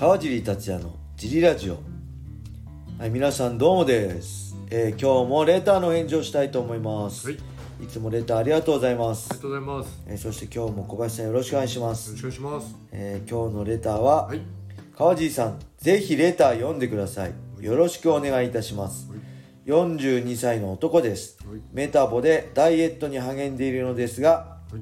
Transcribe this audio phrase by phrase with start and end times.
[0.00, 1.76] 川尻達也のジリラジオ。
[2.98, 7.36] はい皆さんどうもです、えー今日もレターの返事をしたいと思います、はい、
[7.84, 9.28] い、つもレターありがとうございます。
[9.30, 10.02] ありがとうございます。
[10.06, 12.12] えーそして今日も小林さんよろしくお願いしまよす。
[12.12, 12.76] ろしくお願いします。
[12.92, 14.40] えー今日のレターは、はい、
[14.96, 17.34] 川尻さんぜひレター読んでください。
[17.62, 19.06] よろしくお願いいたします。
[19.10, 19.18] はい、
[19.68, 21.36] 42歳の男です。
[21.46, 24.80] はい、メタボでダイエットに励んでいるのですがはい、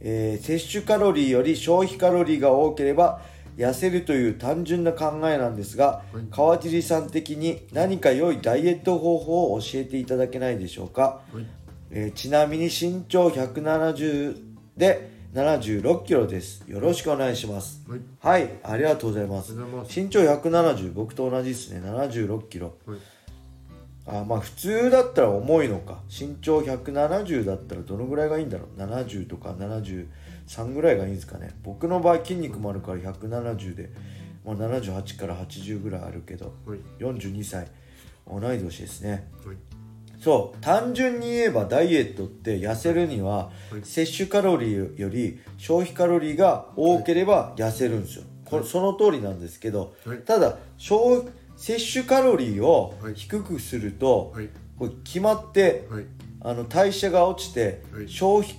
[0.00, 3.20] えー摂取カロリーより消費カロリーが多ければ
[3.56, 6.26] 痩せるという単純な考えなんですが、はい。
[6.30, 11.46] 川尻さん的に何か良いダイエット方法を教えていただけないでしょうか、はい、
[11.90, 14.36] えーちなみに身長170
[14.76, 16.64] で76キロです。
[16.66, 17.82] よろしくお願いします。
[17.88, 19.54] はい、はいありがとうございます。
[19.54, 21.80] 身長170僕と同じですね。
[21.80, 22.74] 76キロ。
[22.86, 22.98] はい、
[24.06, 25.98] あまあ普通だったら重いのか。
[26.08, 29.54] 身長170だったらどのぐらいがいいんだろう？70とか
[30.46, 31.50] 73ぐらいがいいんですかね。
[31.62, 33.90] 僕の場合筋肉もあるから170で、
[34.44, 37.68] まあ、78から80ぐらいあるけどはい、42歳。
[38.28, 39.28] 同い年ですね。
[39.44, 39.56] はい、
[40.20, 40.60] そう。
[40.60, 43.84] 単純に言えばダイエットって痩せるにははい。
[43.84, 48.24] 摂取カロリーより消費カロリーが多ければ痩せるんですよ。
[48.44, 50.18] これその通りなんですけどはい。
[50.18, 51.22] ただ消
[51.56, 53.14] 摂取カロリーをはい。
[53.14, 54.48] 低くするとはい、
[54.78, 56.04] これ決まってはい、
[56.40, 58.08] あの代謝が落ちてはい。
[58.08, 58.56] 消費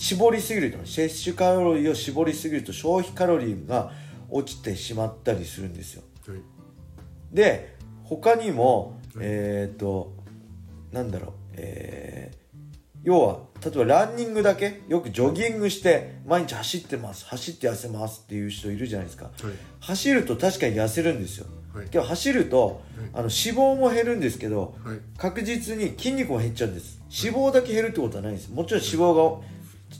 [0.00, 3.92] 絞りすぎると摂取カロリーを絞りすぎると消費カロリーが
[4.30, 6.02] 落ちてしまったりするんですよ。
[6.26, 6.40] はい、
[7.32, 9.26] で他にも、はい。
[9.26, 10.14] えっ、と
[10.92, 12.38] なんだろうえー
[13.04, 19.26] 要は例えばランニングだけよくジョギングして毎日走ってます走って痩せますっていう人いるじゃないですか。
[19.26, 19.34] はい、
[19.80, 21.46] 走ると確かに痩せるんですよ。
[21.74, 27.00] はい、けど走るとあの脂肪も減るんですけどはい、確実に筋肉も減っちゃうんです。
[27.10, 28.50] 脂肪だけ減るってことはないんです。
[28.50, 29.46] もちろん脂肪が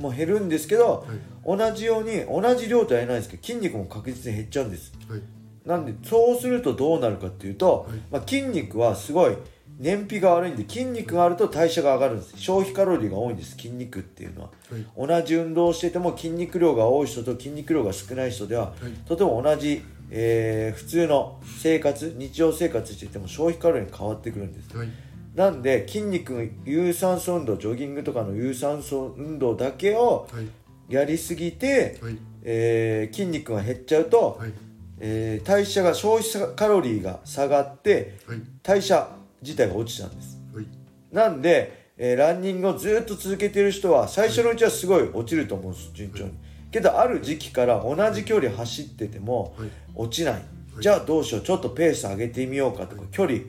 [0.00, 1.06] もう減るんですけど
[1.44, 4.92] 同じように同じ量とは言えないですけど筋肉も確実に減っちゃうんです。
[5.08, 5.22] はい、
[5.66, 7.98] なんでそうするとどうなるかっていうと、はい。
[8.10, 9.36] まあ、筋肉はすごい
[9.78, 12.34] 燃費が悪いんで筋肉があると代謝が上がるんです。
[12.36, 14.50] 消費カロリーが多いんです筋肉っていうのは。
[14.70, 18.92] はい、同じ運動をしてても筋肉量が多い人と筋肉量が少ない人では、はい。
[19.06, 24.76] とても同じ、えー普通の生活日常生活してても消費カロリーが変わってくるんです。
[24.76, 24.88] はい、
[25.34, 30.46] なんで筋肉の有酸素運動ジョギングとかの有酸素運動だけをはい、
[30.88, 34.52] やりすぎて、はい、えー筋肉が減っちゃうと、はい、
[34.98, 39.08] えー代謝が消費カロリーが下がってはい、代謝
[39.42, 40.38] 自体が落ちちゃうんです。
[40.54, 40.66] はい、
[41.12, 46.32] なんで、えーランニングをずっと続けてる人は最初のうちはすごい落ちると思うんです順調に。
[46.72, 50.42] けどある時期から同じ距離走っててもはい、落ちない。
[50.80, 53.40] じゃあどうしようちょっとペース上げてみようかとか距離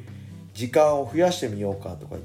[0.53, 2.15] 時間を増やしてみようかとか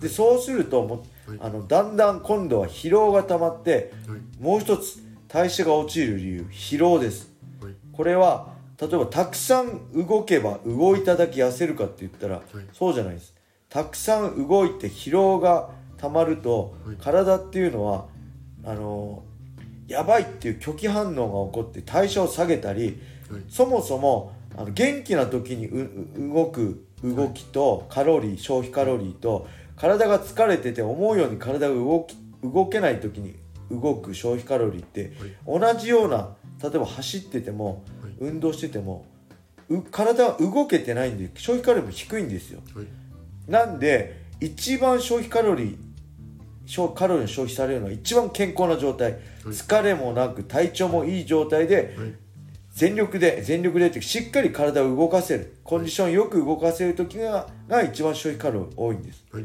[0.00, 1.04] でそうするとも
[1.40, 7.30] あのだんだん今度は疲労が溜まってはい、もう一つ代謝が落ちる理由疲労です。
[7.60, 12.42] はい、これは例えばたくさん動けば動いただけ痩せるかって言ったら、い。
[12.72, 13.34] そうじゃないです。
[13.68, 16.96] たくさん動いて疲労がたまると、はい。
[16.96, 18.06] 体っていうのは
[18.64, 19.24] あの
[19.86, 22.98] やばいっていう拒否反応が起こって代謝を下げたり
[23.30, 33.36] はい、そもそもあの元気な時にうう動く動きとカロリー消費カロリーと体が疲れてて思うように体が動き動けない時に
[33.70, 35.12] 動く消費カロリーって
[35.46, 39.04] 同じような例えば走っててもはい、運動してても
[39.68, 42.60] う体は動けてないんで消費カロリーも低いんですよ。
[42.74, 42.86] はい、
[43.50, 45.76] なんで一番消費カロリー
[46.66, 49.12] 消カロリーの消費されるのは一番健康な状態。
[49.12, 49.20] はい。
[49.46, 52.12] 疲れもなく体調もいい状態ではい、
[52.78, 55.56] 全力で全力でってしっかり体を動かせる。
[55.64, 59.26] コンディションよく動かせる時がが一番消費カロリー多いんです。
[59.32, 59.44] はい、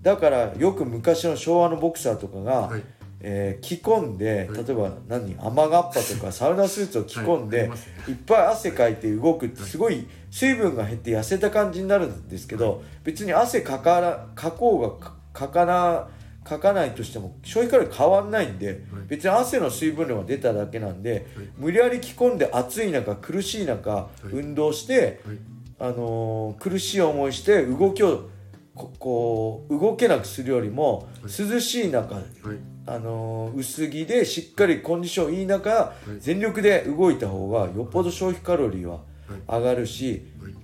[0.00, 2.82] だからよく昔の昭和のボクサーとかが、はい、
[3.20, 4.64] えー着込んではい。
[4.64, 7.74] 例えば何雨がっぱとか サウナスーツを着込んで、は
[8.08, 8.12] い。
[8.12, 16.08] っぱい汗かいて動くってすごい水分が減って痩せた感じになるんですけど、別に汗かからかこうがかかかな
[16.46, 21.26] かかないとしても消費カロリー変わんないんで、別に汗の水分量が出ただけなんで、
[21.58, 23.66] 無理やり着込んで暑い中苦しい。
[23.66, 25.38] 中、運動して、はい、
[25.80, 28.30] あのー苦しい思いして動きを
[28.74, 32.24] ここう動けなくするよりも、涼しい中はい、
[32.86, 39.00] あのー薄着でしっかりコンディションいい中、全力で動いた方がよっぽど消費カロリーは
[39.48, 40.54] 上がるし、はい、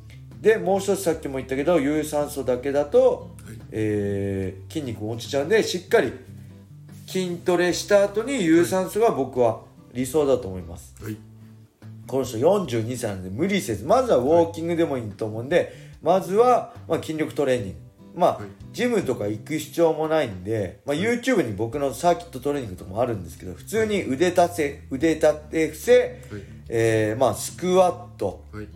[0.41, 3.32] でもう一つさっきも言ったけど有酸素だけだと、はい
[3.73, 6.13] えー筋肉も落ちちゃうんでしっかり
[7.07, 9.61] 筋トレした後に有酸素が僕は
[9.93, 11.17] 理想だと思います、はい、
[12.07, 17.79] この人42歳なんで無理せずまずはウォーキングでもいいと思うんでまずは、まあ、筋力トレーニング。
[18.15, 18.47] まあ、はい。
[18.73, 25.93] ジムとか行く必要もないんで、まあ、YouTube に僕のサーキットトレーニングとかもあるんですけど普通に腕立て腕立て伏せ、
[26.31, 26.43] はい。
[26.69, 28.69] えーまあ、スクワットはい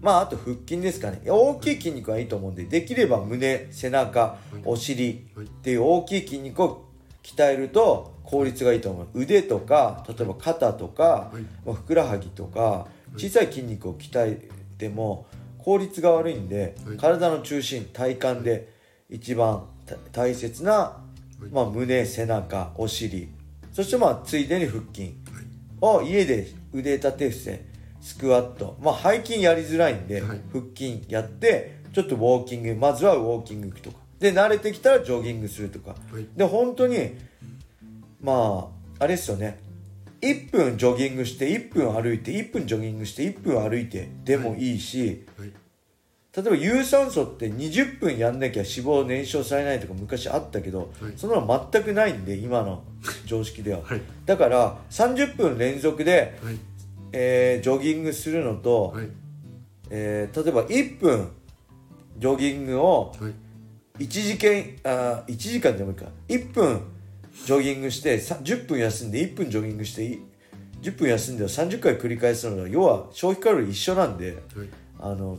[0.00, 1.20] まああと腹筋ですかね。
[1.26, 5.46] 大きい筋肉はいいと思うんでできれば胸背中お尻はい。
[5.46, 6.86] っていう大きい筋肉を
[7.22, 9.08] 鍛えると効率がいいと思う。
[9.14, 11.42] 腕とか例えば肩とか、はい。
[11.66, 12.86] まあ、ふくらはぎとか
[13.16, 14.48] 小さい筋肉を鍛え
[14.78, 15.26] ても
[15.58, 16.96] 効率が悪いんで、はい。
[16.96, 18.72] 体の中心体幹で
[19.10, 21.02] 一番た大切な、
[21.42, 21.50] い。
[21.50, 23.28] まあ、胸背中お尻。
[23.72, 25.02] そしてまあついでに腹筋。
[25.02, 25.12] はい。
[25.82, 27.64] を家で腕立て伏せ
[28.00, 28.76] スクワット。
[28.80, 30.40] まあ背筋やりづらいんで、はい。
[30.52, 33.98] 腹筋やってちょっとウォーキングまずはウォーキングとか。
[34.18, 36.26] で慣れてきたらジョギングするとか、はい。
[36.36, 37.16] で本当に
[38.20, 39.58] まああれですよね。
[40.20, 44.76] 1分ジョギングして1分歩いて1分ジョギングして1分歩いてでもい。
[44.76, 45.52] いし、はい。
[46.36, 51.12] 例えば有酸素って20分やんなきゃ脂肪燃焼されないとか昔あったけど、はい。
[51.16, 52.84] そんなの全くないんで今の
[53.26, 54.02] 常識では、はい。
[54.26, 56.58] だから30分連続で、はい
[57.12, 59.08] えージョギングするのと、はい。
[59.90, 61.30] えー例えば1分
[62.18, 63.34] ジョギングをはい。
[64.04, 66.06] 1時間あ1時間でもいいか。
[66.28, 66.80] 1分
[67.44, 70.20] ジョギングしてさ10分休んで1分ジョギングしてい
[70.82, 74.68] 10分休んで30回繰り返すのは要は消費カロリー一緒なんではい。
[74.98, 75.38] あの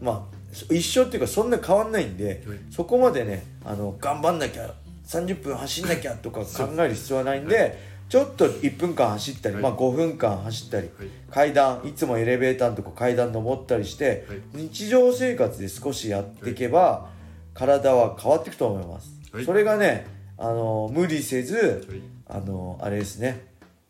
[0.00, 0.36] まあ
[0.72, 2.58] 一緒っていうかそんな変わんないんで、はい。
[2.70, 4.74] そこまでねあの頑張んなきゃ
[5.06, 9.62] 30分走んなきゃとか考える必要はないんで、ちょっと1分間走ったり、はい。
[9.64, 11.08] まあ、5分間走ったり、はい。
[11.30, 14.40] 階段いつもエレベーターのとこ階段登ったりして、はい。
[14.54, 17.08] 日常生活で少しやっていけば、
[17.52, 19.44] 体は変わっていくと思います、はい。
[19.44, 20.06] それがね
[20.36, 22.00] あの無理せずはい。
[22.28, 23.46] あのあれですね。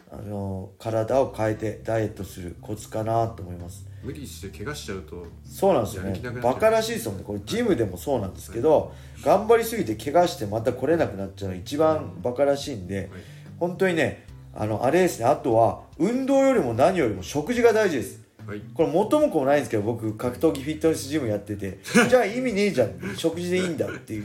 [0.08, 3.84] あの体を変えてダイエットするコツかなと思います。
[4.02, 6.40] 無理して怪我しちゃうとそうなんですよね。
[6.40, 7.24] バカらしいですもんね。
[7.26, 8.92] これジムでもそうなんですけど、
[9.22, 13.08] 頑張りすぎて怪我してまた来れなくなっちゃうのが一番バカらしいんで、はい
[13.58, 15.26] 本当にねあのあれですね。
[15.26, 18.20] あとは運動よりも何よりも食事が大事です。
[18.46, 18.62] はい。
[18.74, 23.16] これ元も子もないんですけど僕格闘技フィットネスジムやってて じゃあ意味ねえじゃん。
[23.16, 24.24] 食事でいいんだって言っ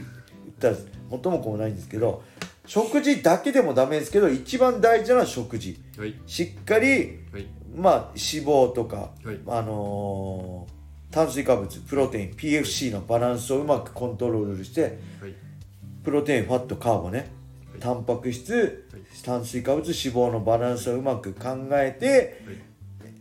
[0.58, 0.76] たら
[1.10, 2.22] 元も子もないんですけど
[2.66, 5.78] 食事だけでもダメですけど一番大事なのは食事。
[5.98, 6.14] はい。
[6.26, 7.46] しっかりはい。
[7.74, 9.38] まあ脂肪とか、はい。
[9.46, 10.82] あのー
[11.12, 15.34] 炭水化物プロテイン PFC のバランスをうまくコントロールしてはい。
[16.02, 17.28] プロテインファットカーボね、はい
[17.82, 19.02] タンパク質はい。
[19.24, 22.56] 炭水化物脂肪のバランスをうまく考えてはい。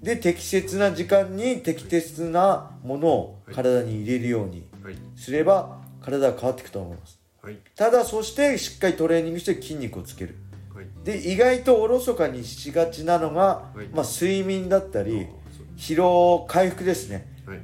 [0.03, 3.55] で適切な時間に適切なものをはい。
[3.55, 4.95] 体に入れるようにはい。
[5.15, 7.19] すれば体が変わっていくと思います。
[7.41, 7.57] はい。
[7.75, 10.35] ただそしてしっかりトレーニングして筋肉をつける。
[10.75, 10.85] はい。
[11.03, 13.87] で意外とおろそかにしがちなのが、はい。
[13.87, 15.27] まあ、睡眠だったり
[15.75, 17.27] 疲労回復ですね。
[17.47, 17.59] はい。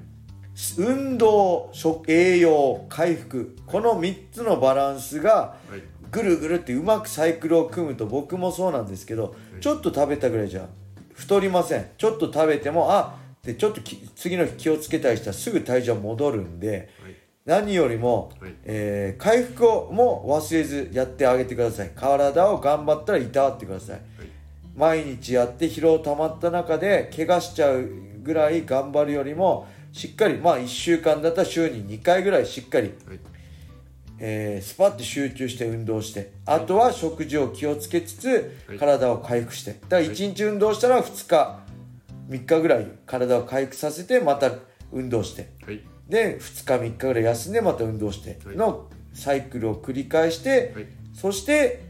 [0.80, 10.68] 運動食栄養回復この3つのバランスがはいぐるぐるってうまくサイクルを組むと僕もそうなんですけど、いちょっと食べたぐらいじゃ
[11.14, 11.90] 太りません。
[11.98, 17.16] ちょっと食べてもあでちょっとき次の日気をつけたりしたらすぐ体重は戻るんではい。
[17.46, 18.54] 何よりも、はい。
[18.66, 21.92] えー回復をも忘れずやってあげてください。
[21.96, 23.96] 体を頑張ったらいたわってください。
[23.96, 24.02] はい。
[24.76, 27.90] 毎日やって疲労溜まった中で怪我しちゃう
[28.22, 33.20] ぐらい頑張るよりもしっかりまあ1週間だったら週に2回ぐらいしっかり、はい
[34.20, 38.78] えースパッと集中して運動してあとは食事を気をつけつつはい。
[38.78, 39.74] 体を回復して。
[39.74, 41.60] だから1日運動したら2日
[42.30, 44.52] 3日ぐらい体を回復させてまた
[44.92, 45.50] 運動して。
[45.66, 45.82] はい。
[46.10, 48.40] で2日3日ぐらい休んでまた運動して。
[48.46, 50.86] のサイクルを繰り返して、はい。
[51.14, 51.84] そして、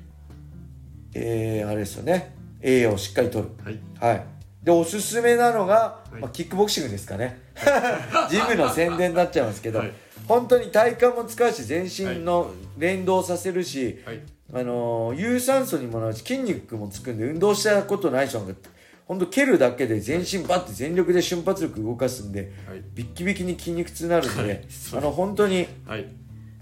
[1.14, 2.36] えーあれですよね。
[2.62, 3.50] 栄養をしっかりとる。
[3.64, 3.80] はい。
[4.00, 4.26] はい。
[4.64, 6.16] でおすすめなのが、い。
[6.16, 7.40] まあ、キックボクシングですかね。
[8.30, 9.94] ジムの宣伝になっちゃいますけど、はい
[10.28, 14.22] 本当に体幹も使うし全身の連動させるし、はい。
[14.54, 18.70] あのー有酸素にもなるし筋肉もつくんで運動したことない人なんか
[19.06, 22.82] 本当蹴るだけで全身バッて全力で瞬発力動かすんではい。
[22.94, 24.62] ビッキビキに筋肉痛になるんで、はい。
[24.96, 26.06] あの本当にはい。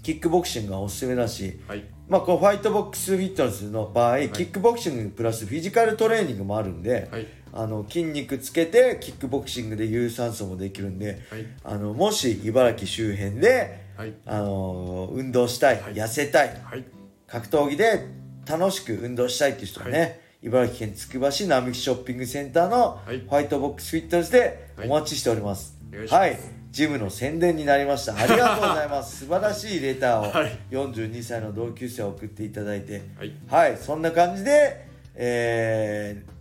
[0.04, 1.84] キックボクシングがおすすめだし、はい。
[2.08, 7.26] まあ、このファイトボックスフィットネスの場合、キックボクシングプラスフィジカルトレーニングもあるんで、はい
[7.58, 11.46] あの筋肉つけてキックボクシングで有酸素もできるんで、はい。
[11.64, 14.14] あのもし茨城周辺で、はい。
[14.26, 15.94] あの運動したい、はい。
[15.94, 16.84] 痩せたいはい。
[17.28, 18.08] 格闘技で
[18.46, 20.08] 楽しく運動したいっていう人はね、は
[20.44, 23.20] 茨城県つくば市並木ショッピングセンターのはい。
[23.20, 25.78] ファイトボックスフィットネスでお待ちしております。
[26.10, 26.38] はい、
[26.72, 28.18] ジムの宣伝になりました。
[28.18, 29.20] ありがとうございます。
[29.24, 30.60] 素晴らしいレターをはい。
[30.72, 33.34] 42歳の同級生を送っていただいて、はい。
[33.48, 36.35] はい、そんな感じで、えー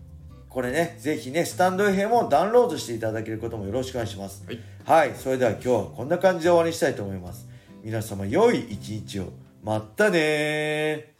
[0.54, 4.44] これね、ぜひね、スタンド FM をダウンロードしていただけることもよろしくお願いします。
[4.46, 7.49] はいはい、それでは今日はこんな感じで終わりにしたいと思います。
[7.82, 9.32] 皆様良い一日を
[9.64, 11.13] まったねー